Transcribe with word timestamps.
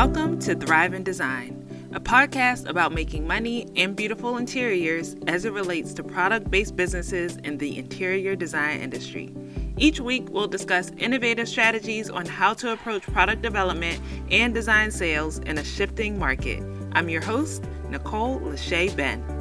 Welcome 0.00 0.38
to 0.42 0.54
Thrive 0.54 0.94
in 0.94 1.02
Design, 1.02 1.90
a 1.92 1.98
podcast 1.98 2.68
about 2.68 2.92
making 2.92 3.26
money 3.26 3.66
and 3.74 3.96
beautiful 3.96 4.36
interiors 4.36 5.16
as 5.26 5.44
it 5.44 5.52
relates 5.52 5.92
to 5.94 6.04
product 6.04 6.52
based 6.52 6.76
businesses 6.76 7.36
in 7.38 7.58
the 7.58 7.76
interior 7.76 8.36
design 8.36 8.78
industry. 8.80 9.34
Each 9.76 9.98
week, 9.98 10.28
we'll 10.30 10.46
discuss 10.46 10.92
innovative 10.98 11.48
strategies 11.48 12.10
on 12.10 12.26
how 12.26 12.54
to 12.54 12.70
approach 12.70 13.02
product 13.02 13.42
development 13.42 14.00
and 14.30 14.54
design 14.54 14.92
sales 14.92 15.40
in 15.40 15.58
a 15.58 15.64
shifting 15.64 16.16
market. 16.16 16.62
I'm 16.92 17.08
your 17.08 17.22
host, 17.22 17.64
Nicole 17.90 18.38
Lashae 18.38 18.94
Ben. 18.94 19.37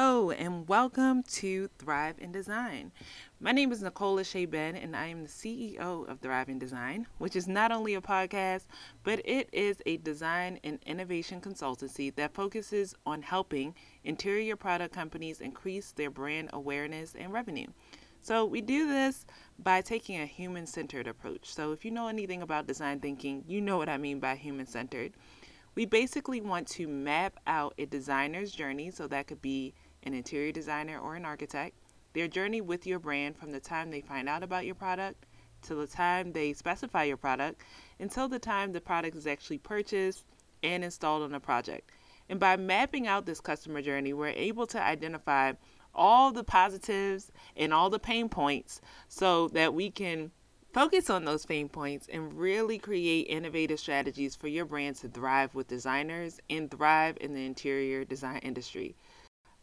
Hello, 0.00 0.30
and 0.30 0.68
welcome 0.68 1.24
to 1.24 1.68
Thrive 1.76 2.20
in 2.20 2.30
Design. 2.30 2.92
My 3.40 3.50
name 3.50 3.72
is 3.72 3.82
Nicole 3.82 4.16
Lashae 4.16 4.48
Ben, 4.48 4.76
and 4.76 4.94
I 4.94 5.06
am 5.06 5.24
the 5.24 5.28
CEO 5.28 6.08
of 6.08 6.20
Thrive 6.20 6.48
in 6.48 6.60
Design, 6.60 7.08
which 7.18 7.34
is 7.34 7.48
not 7.48 7.72
only 7.72 7.96
a 7.96 8.00
podcast, 8.00 8.66
but 9.02 9.20
it 9.24 9.48
is 9.50 9.82
a 9.86 9.96
design 9.96 10.60
and 10.62 10.78
innovation 10.86 11.40
consultancy 11.40 12.14
that 12.14 12.32
focuses 12.32 12.94
on 13.06 13.22
helping 13.22 13.74
interior 14.04 14.54
product 14.54 14.94
companies 14.94 15.40
increase 15.40 15.90
their 15.90 16.10
brand 16.12 16.50
awareness 16.52 17.16
and 17.18 17.32
revenue. 17.32 17.66
So, 18.22 18.44
we 18.44 18.60
do 18.60 18.86
this 18.86 19.26
by 19.58 19.80
taking 19.80 20.20
a 20.20 20.26
human 20.26 20.68
centered 20.68 21.08
approach. 21.08 21.52
So, 21.52 21.72
if 21.72 21.84
you 21.84 21.90
know 21.90 22.06
anything 22.06 22.42
about 22.42 22.68
design 22.68 23.00
thinking, 23.00 23.42
you 23.48 23.60
know 23.60 23.78
what 23.78 23.88
I 23.88 23.96
mean 23.96 24.20
by 24.20 24.36
human 24.36 24.66
centered. 24.66 25.14
We 25.74 25.86
basically 25.86 26.40
want 26.40 26.66
to 26.68 26.88
map 26.88 27.38
out 27.46 27.74
a 27.78 27.86
designer's 27.86 28.50
journey, 28.50 28.90
so 28.90 29.06
that 29.06 29.28
could 29.28 29.40
be 29.40 29.74
an 30.08 30.14
interior 30.14 30.52
designer 30.52 30.98
or 30.98 31.14
an 31.14 31.24
architect 31.24 31.76
their 32.14 32.26
journey 32.26 32.60
with 32.60 32.86
your 32.86 32.98
brand 32.98 33.36
from 33.36 33.52
the 33.52 33.60
time 33.60 33.90
they 33.90 34.00
find 34.00 34.28
out 34.28 34.42
about 34.42 34.66
your 34.66 34.74
product 34.74 35.26
to 35.62 35.74
the 35.74 35.86
time 35.86 36.32
they 36.32 36.52
specify 36.52 37.04
your 37.04 37.16
product 37.16 37.62
until 38.00 38.26
the 38.28 38.38
time 38.38 38.72
the 38.72 38.80
product 38.80 39.16
is 39.16 39.26
actually 39.26 39.58
purchased 39.58 40.24
and 40.62 40.82
installed 40.82 41.22
on 41.22 41.34
a 41.34 41.40
project. 41.40 41.90
And 42.28 42.40
by 42.40 42.56
mapping 42.56 43.06
out 43.06 43.26
this 43.26 43.40
customer 43.40 43.82
journey, 43.82 44.12
we're 44.12 44.28
able 44.28 44.66
to 44.68 44.82
identify 44.82 45.52
all 45.94 46.32
the 46.32 46.44
positives 46.44 47.30
and 47.56 47.72
all 47.72 47.90
the 47.90 47.98
pain 47.98 48.28
points 48.28 48.80
so 49.08 49.48
that 49.48 49.74
we 49.74 49.90
can 49.90 50.30
focus 50.72 51.10
on 51.10 51.24
those 51.24 51.46
pain 51.46 51.68
points 51.68 52.08
and 52.12 52.34
really 52.34 52.78
create 52.78 53.26
innovative 53.28 53.80
strategies 53.80 54.36
for 54.36 54.48
your 54.48 54.64
brand 54.64 54.96
to 54.96 55.08
thrive 55.08 55.54
with 55.54 55.68
designers 55.68 56.40
and 56.50 56.70
thrive 56.70 57.16
in 57.20 57.34
the 57.34 57.44
interior 57.44 58.04
design 58.04 58.38
industry. 58.38 58.94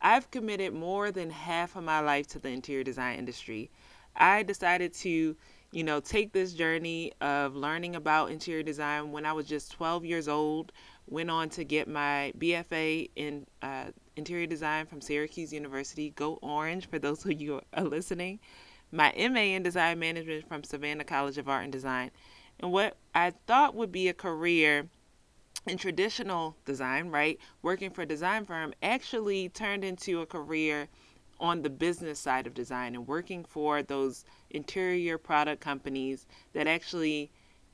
I've 0.05 0.29
committed 0.29 0.71
more 0.71 1.09
than 1.11 1.31
half 1.31 1.75
of 1.75 1.83
my 1.83 1.99
life 1.99 2.27
to 2.27 2.39
the 2.39 2.49
interior 2.49 2.83
design 2.83 3.17
industry. 3.17 3.71
I 4.15 4.43
decided 4.43 4.93
to, 4.93 5.35
you 5.71 5.83
know, 5.83 5.99
take 5.99 6.31
this 6.31 6.53
journey 6.53 7.11
of 7.21 7.55
learning 7.55 7.95
about 7.95 8.29
interior 8.29 8.61
design 8.61 9.11
when 9.11 9.25
I 9.25 9.33
was 9.33 9.47
just 9.47 9.71
12 9.71 10.05
years 10.05 10.27
old. 10.27 10.71
Went 11.07 11.31
on 11.31 11.49
to 11.49 11.63
get 11.63 11.87
my 11.87 12.33
BFA 12.37 13.09
in 13.15 13.47
uh, 13.63 13.85
interior 14.15 14.45
design 14.45 14.85
from 14.85 15.01
Syracuse 15.01 15.51
University. 15.51 16.11
Go 16.11 16.37
Orange 16.43 16.87
for 16.87 16.99
those 16.99 17.25
of 17.25 17.41
you 17.41 17.61
are 17.73 17.83
listening. 17.83 18.37
My 18.91 19.11
MA 19.17 19.55
in 19.55 19.63
design 19.63 19.97
management 19.97 20.47
from 20.47 20.63
Savannah 20.63 21.03
College 21.03 21.39
of 21.39 21.49
Art 21.49 21.63
and 21.63 21.73
Design. 21.73 22.11
And 22.59 22.71
what 22.71 22.95
I 23.15 23.31
thought 23.47 23.73
would 23.73 23.91
be 23.91 24.07
a 24.07 24.13
career 24.13 24.87
in 25.67 25.77
traditional 25.77 26.55
design, 26.65 27.09
right, 27.09 27.39
working 27.61 27.89
for 27.89 28.03
a 28.03 28.05
design 28.05 28.45
firm 28.45 28.73
actually 28.83 29.49
turned 29.49 29.83
into 29.83 30.21
a 30.21 30.25
career 30.25 30.87
on 31.39 31.61
the 31.61 31.69
business 31.69 32.19
side 32.19 32.47
of 32.47 32.53
design 32.53 32.95
and 32.95 33.07
working 33.07 33.43
for 33.43 33.83
those 33.83 34.25
interior 34.51 35.17
product 35.17 35.61
companies 35.61 36.27
that 36.53 36.67
actually 36.67 37.31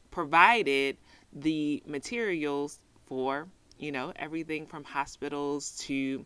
provided 0.09 0.97
the 1.33 1.83
materials 1.85 2.79
for, 3.05 3.47
you 3.77 3.91
know, 3.91 4.11
everything 4.15 4.65
from 4.65 4.83
hospitals 4.83 5.77
to 5.77 6.25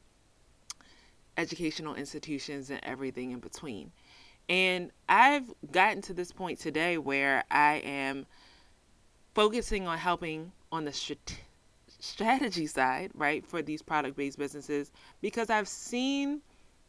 educational 1.37 1.95
institutions 1.95 2.69
and 2.69 2.79
everything 2.83 3.31
in 3.31 3.39
between. 3.39 3.91
And 4.47 4.91
I've 5.09 5.51
gotten 5.71 6.01
to 6.03 6.13
this 6.13 6.31
point 6.31 6.59
today 6.59 6.97
where 6.97 7.43
I 7.49 7.81
am 7.83 8.25
focusing 9.33 9.87
on 9.87 9.97
helping 9.97 10.51
on 10.71 10.85
the 10.85 10.93
strategic 10.93 11.44
strategy 12.05 12.67
side, 12.67 13.11
right, 13.13 13.45
for 13.45 13.61
these 13.61 13.81
product 13.81 14.15
based 14.15 14.37
businesses 14.37 14.91
because 15.21 15.49
I've 15.49 15.67
seen 15.67 16.41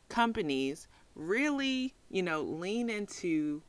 companies 0.09 0.89
really, 1.15 1.95
you 2.11 2.23
know, 2.23 2.43
lean 2.43 2.91
into 2.91 3.63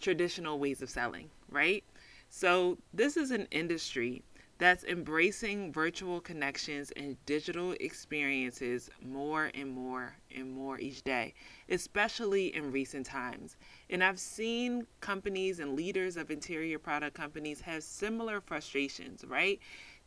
traditional 0.00 0.58
ways 0.58 0.82
of 0.82 0.90
selling, 0.90 1.30
right? 1.48 1.84
So, 2.28 2.78
this 2.92 3.16
is 3.16 3.30
an 3.30 3.48
industry 3.50 4.22
that's 4.58 4.84
embracing 4.84 5.72
virtual 5.72 6.20
connections 6.20 6.92
and 6.94 7.16
digital 7.24 7.72
experiences 7.80 8.90
more 9.02 9.50
and 9.54 9.70
more 9.70 10.14
and 10.36 10.52
more 10.52 10.78
each 10.78 11.02
day, 11.02 11.32
especially 11.70 12.54
in 12.54 12.70
recent 12.70 13.06
times. 13.06 13.56
And 13.88 14.04
I've 14.04 14.20
seen 14.20 14.86
companies 15.00 15.60
and 15.60 15.74
leaders 15.74 16.18
of 16.18 16.30
interior 16.30 16.78
product 16.78 17.16
companies 17.16 17.62
have 17.62 17.82
similar 17.82 18.42
frustrations, 18.42 19.24
right? 19.26 19.58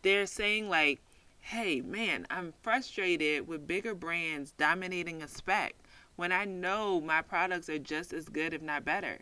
They're 0.03 0.27
saying 0.27 0.69
like, 0.69 1.01
hey, 1.39 1.81
man, 1.81 2.27
I'm 2.29 2.53
frustrated 2.61 3.47
with 3.47 3.67
bigger 3.67 3.95
brands 3.95 4.51
dominating 4.51 5.21
a 5.21 5.27
spec 5.27 5.75
when 6.15 6.31
I 6.31 6.45
know 6.45 7.01
my 7.01 7.21
products 7.21 7.69
are 7.69 7.79
just 7.79 8.13
as 8.13 8.29
good, 8.29 8.53
if 8.53 8.61
not 8.61 8.85
better. 8.85 9.19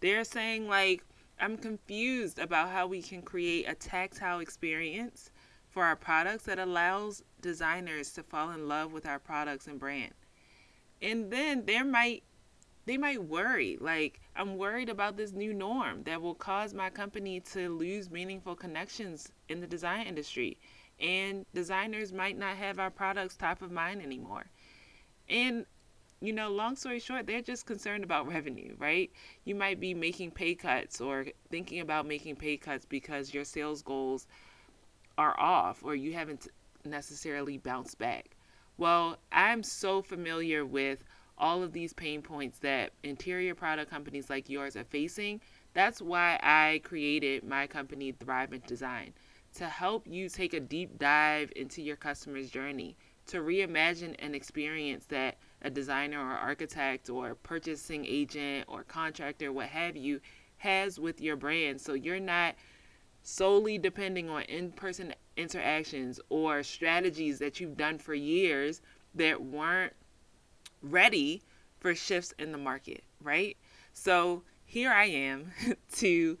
They're 0.00 0.24
saying 0.24 0.68
like, 0.68 1.04
I'm 1.40 1.56
confused 1.56 2.38
about 2.38 2.70
how 2.70 2.86
we 2.86 3.02
can 3.02 3.22
create 3.22 3.68
a 3.68 3.74
tactile 3.74 4.40
experience 4.40 5.30
for 5.70 5.84
our 5.84 5.96
products 5.96 6.44
that 6.44 6.58
allows 6.58 7.22
designers 7.40 8.12
to 8.12 8.22
fall 8.22 8.50
in 8.50 8.68
love 8.68 8.92
with 8.92 9.06
our 9.06 9.18
products 9.18 9.66
and 9.66 9.78
brand. 9.78 10.12
And 11.02 11.30
then 11.30 11.66
there 11.66 11.84
might 11.84 12.22
they 12.86 12.96
might 12.96 13.22
worry 13.22 13.78
like 13.80 14.20
i'm 14.36 14.56
worried 14.56 14.88
about 14.88 15.16
this 15.16 15.32
new 15.32 15.52
norm 15.54 16.02
that 16.04 16.20
will 16.20 16.34
cause 16.34 16.74
my 16.74 16.90
company 16.90 17.40
to 17.40 17.68
lose 17.68 18.10
meaningful 18.10 18.54
connections 18.54 19.32
in 19.48 19.60
the 19.60 19.66
design 19.66 20.06
industry. 20.06 20.56
And 21.00 21.44
designers 21.54 22.12
might 22.12 22.38
not 22.38 22.56
have 22.56 22.78
our 22.78 22.90
products 22.90 23.36
top 23.36 23.62
of 23.62 23.72
mind 23.72 24.00
anymore. 24.00 24.46
And 25.28 25.66
you 26.20 26.32
know 26.32 26.48
long 26.48 26.76
story 26.76 27.00
short 27.00 27.26
they're 27.26 27.42
just 27.42 27.66
concerned 27.66 28.04
about 28.04 28.28
revenue 28.28 28.74
right? 28.78 29.10
You 29.44 29.54
might 29.54 29.80
be 29.80 29.94
making 29.94 30.30
pay 30.32 30.54
cuts 30.54 31.00
or 31.00 31.26
thinking 31.50 31.80
about 31.80 32.06
making 32.06 32.36
pay 32.36 32.56
cuts 32.56 32.84
because 32.84 33.34
your 33.34 33.44
sales 33.44 33.82
goals 33.82 34.26
are 35.18 35.38
off 35.38 35.82
or 35.82 35.94
you 35.94 36.12
haven't 36.12 36.48
necessarily 36.84 37.58
bounced 37.58 37.98
back. 37.98 38.36
Well 38.76 39.18
i'm 39.32 39.62
so 39.62 40.02
familiar 40.02 40.64
with 40.64 41.04
all 41.38 41.62
of 41.62 41.72
these 41.72 41.92
pain 41.92 42.22
points 42.22 42.58
that 42.60 42.92
interior 43.02 43.54
product 43.54 43.90
companies 43.90 44.30
like 44.30 44.48
yours 44.48 44.76
are 44.76 44.84
facing. 44.84 45.40
That's 45.72 46.00
why 46.00 46.38
I 46.42 46.80
created 46.84 47.44
my 47.44 47.66
company, 47.66 48.12
Thrive 48.12 48.52
in 48.52 48.62
Design, 48.66 49.12
to 49.56 49.68
help 49.68 50.06
you 50.06 50.28
take 50.28 50.54
a 50.54 50.60
deep 50.60 50.98
dive 50.98 51.52
into 51.56 51.82
your 51.82 51.96
customer's 51.96 52.50
journey, 52.50 52.96
to 53.26 53.38
reimagine 53.38 54.14
an 54.18 54.34
experience 54.34 55.06
that 55.06 55.38
a 55.62 55.70
designer 55.70 56.20
or 56.20 56.34
architect 56.34 57.10
or 57.10 57.34
purchasing 57.34 58.04
agent 58.06 58.64
or 58.68 58.84
contractor, 58.84 59.52
what 59.52 59.66
have 59.66 59.96
you, 59.96 60.20
has 60.58 61.00
with 61.00 61.20
your 61.20 61.36
brand. 61.36 61.80
So 61.80 61.94
you're 61.94 62.20
not 62.20 62.54
solely 63.22 63.78
depending 63.78 64.28
on 64.28 64.42
in 64.42 64.70
person 64.70 65.14
interactions 65.36 66.20
or 66.28 66.62
strategies 66.62 67.38
that 67.38 67.58
you've 67.58 67.76
done 67.76 67.98
for 67.98 68.14
years 68.14 68.82
that 69.14 69.42
weren't 69.42 69.92
ready 70.84 71.42
for 71.80 71.94
shifts 71.94 72.32
in 72.38 72.52
the 72.52 72.58
market, 72.58 73.02
right? 73.20 73.56
So 73.92 74.42
here 74.64 74.90
I 74.90 75.06
am 75.06 75.52
to 75.96 76.38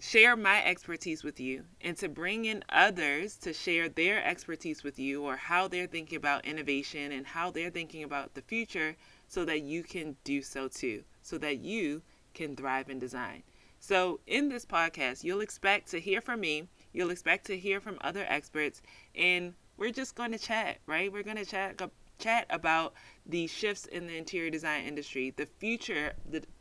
share 0.00 0.34
my 0.34 0.64
expertise 0.64 1.22
with 1.22 1.38
you 1.38 1.62
and 1.80 1.96
to 1.96 2.08
bring 2.08 2.44
in 2.44 2.64
others 2.68 3.36
to 3.36 3.52
share 3.52 3.88
their 3.88 4.24
expertise 4.24 4.82
with 4.82 4.98
you 4.98 5.22
or 5.22 5.36
how 5.36 5.68
they're 5.68 5.86
thinking 5.86 6.16
about 6.16 6.44
innovation 6.44 7.12
and 7.12 7.24
how 7.24 7.52
they're 7.52 7.70
thinking 7.70 8.02
about 8.02 8.34
the 8.34 8.42
future 8.42 8.96
so 9.28 9.44
that 9.44 9.62
you 9.62 9.84
can 9.84 10.16
do 10.24 10.42
so 10.42 10.66
too, 10.66 11.04
so 11.22 11.38
that 11.38 11.58
you 11.58 12.02
can 12.34 12.56
thrive 12.56 12.90
in 12.90 12.98
design. 12.98 13.44
So, 13.78 14.20
in 14.26 14.48
this 14.48 14.64
podcast, 14.64 15.24
you'll 15.24 15.40
expect 15.40 15.90
to 15.90 16.00
hear 16.00 16.20
from 16.20 16.40
me, 16.40 16.68
you'll 16.92 17.10
expect 17.10 17.46
to 17.46 17.58
hear 17.58 17.80
from 17.80 17.98
other 18.00 18.24
experts, 18.28 18.80
and 19.14 19.54
we're 19.76 19.90
just 19.90 20.14
going 20.14 20.32
to 20.32 20.38
chat, 20.38 20.78
right? 20.86 21.12
We're 21.12 21.24
going 21.24 21.36
to 21.36 21.44
chat 21.44 21.80
chat 22.22 22.46
about 22.50 22.94
the 23.26 23.46
shifts 23.46 23.86
in 23.86 24.06
the 24.06 24.16
interior 24.16 24.50
design 24.50 24.84
industry, 24.84 25.32
the 25.36 25.46
future 25.58 26.12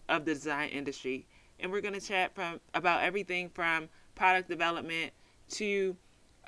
of 0.09 0.25
the 0.25 0.33
design 0.33 0.69
industry, 0.69 1.27
and 1.59 1.71
we're 1.71 1.81
going 1.81 1.93
to 1.93 2.01
chat 2.01 2.33
from 2.33 2.59
about 2.73 3.03
everything 3.03 3.49
from 3.49 3.89
product 4.15 4.49
development 4.49 5.11
to 5.49 5.95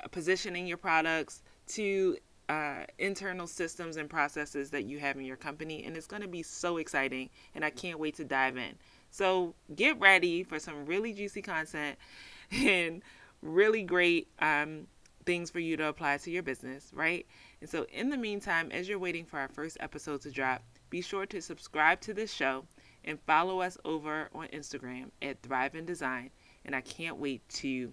uh, 0.02 0.08
positioning 0.08 0.66
your 0.66 0.76
products 0.76 1.42
to 1.66 2.16
uh, 2.48 2.84
internal 2.98 3.46
systems 3.46 3.96
and 3.96 4.10
processes 4.10 4.70
that 4.70 4.84
you 4.84 4.98
have 4.98 5.16
in 5.16 5.24
your 5.24 5.36
company, 5.36 5.84
and 5.84 5.96
it's 5.96 6.06
going 6.06 6.22
to 6.22 6.28
be 6.28 6.42
so 6.42 6.76
exciting, 6.76 7.30
and 7.54 7.64
I 7.64 7.70
can't 7.70 7.98
wait 7.98 8.16
to 8.16 8.24
dive 8.24 8.56
in. 8.56 8.74
So 9.10 9.54
get 9.74 9.98
ready 10.00 10.42
for 10.42 10.58
some 10.58 10.86
really 10.86 11.12
juicy 11.12 11.42
content 11.42 11.96
and 12.50 13.02
really 13.42 13.82
great 13.82 14.28
um, 14.40 14.86
things 15.24 15.50
for 15.50 15.60
you 15.60 15.76
to 15.76 15.86
apply 15.86 16.18
to 16.18 16.30
your 16.30 16.42
business, 16.42 16.90
right? 16.92 17.26
And 17.64 17.70
so, 17.70 17.86
in 17.94 18.10
the 18.10 18.18
meantime, 18.18 18.70
as 18.72 18.90
you're 18.90 18.98
waiting 18.98 19.24
for 19.24 19.38
our 19.38 19.48
first 19.48 19.78
episode 19.80 20.20
to 20.20 20.30
drop, 20.30 20.62
be 20.90 21.00
sure 21.00 21.24
to 21.24 21.40
subscribe 21.40 21.98
to 22.02 22.12
this 22.12 22.30
show 22.30 22.66
and 23.04 23.18
follow 23.22 23.62
us 23.62 23.78
over 23.86 24.28
on 24.34 24.48
Instagram 24.48 25.06
at 25.22 25.40
Thrive 25.40 25.74
in 25.74 25.86
Design. 25.86 26.28
And 26.66 26.76
I 26.76 26.82
can't 26.82 27.16
wait 27.16 27.40
to 27.60 27.90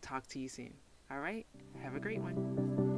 talk 0.00 0.26
to 0.28 0.38
you 0.38 0.48
soon. 0.48 0.72
All 1.10 1.20
right, 1.20 1.44
have 1.82 1.96
a 1.96 2.00
great 2.00 2.22
one. 2.22 2.89